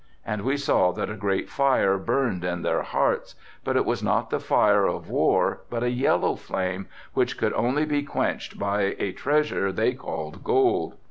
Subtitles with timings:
[0.25, 4.31] And we saw that a great fire burned in their hearts, but it was not
[4.31, 9.11] the fire of war but a yellow flame, which could only be quenched by a
[9.11, 10.95] treasure they called 'gold.